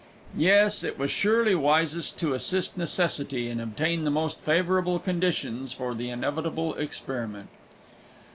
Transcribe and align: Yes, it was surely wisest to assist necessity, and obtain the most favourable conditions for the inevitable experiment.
Yes, 0.35 0.83
it 0.83 0.97
was 0.97 1.11
surely 1.11 1.53
wisest 1.53 2.17
to 2.17 2.33
assist 2.33 2.75
necessity, 2.75 3.47
and 3.49 3.61
obtain 3.61 4.03
the 4.03 4.09
most 4.09 4.39
favourable 4.41 4.97
conditions 4.97 5.73
for 5.73 5.93
the 5.93 6.09
inevitable 6.09 6.73
experiment. 6.73 7.49